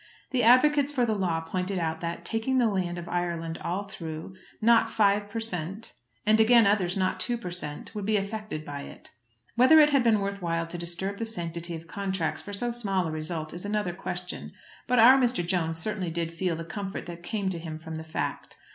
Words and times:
The 0.31 0.41
advocates 0.41 0.91
for 0.91 1.05
the 1.05 1.13
law 1.13 1.41
pointed 1.41 1.77
out 1.77 2.01
that, 2.01 2.25
taking 2.25 2.57
the 2.57 2.65
land 2.65 2.97
of 2.97 3.07
Ireland 3.07 3.59
all 3.59 3.83
through, 3.83 4.33
not 4.59 4.89
five 4.89 5.29
per 5.29 5.39
cent., 5.39 5.93
and 6.25 6.39
again 6.41 6.65
others 6.65 6.97
not 6.97 7.19
two 7.19 7.37
per 7.37 7.51
cent., 7.51 7.93
would 7.93 8.07
be 8.07 8.17
affected 8.17 8.65
by 8.65 8.81
it. 8.81 9.11
Whether 9.55 9.79
it 9.79 9.91
had 9.91 10.01
been 10.01 10.19
worth 10.21 10.41
while 10.41 10.65
to 10.65 10.77
disturb 10.79 11.19
the 11.19 11.25
sanctity 11.25 11.75
of 11.75 11.85
contracts 11.85 12.41
for 12.41 12.51
so 12.51 12.71
small 12.71 13.05
a 13.05 13.11
result 13.11 13.53
is 13.53 13.63
another 13.63 13.93
question; 13.93 14.53
but 14.87 14.97
our 14.97 15.19
Mr. 15.19 15.45
Jones 15.45 15.77
certainly 15.77 16.09
did 16.09 16.33
feel 16.33 16.55
the 16.55 16.65
comfort 16.65 17.05
that 17.05 17.21
came 17.21 17.49
to 17.49 17.59
him 17.59 17.77
from 17.77 17.93
the 17.97 18.03
fact. 18.03 18.57